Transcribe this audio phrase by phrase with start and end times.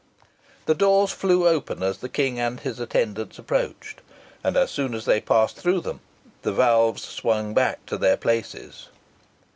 [0.65, 4.01] The doors flew open as the King and his attendants approached,
[4.43, 5.99] and, as soon as they had passed through them,
[6.41, 8.89] the valves swung back to their places.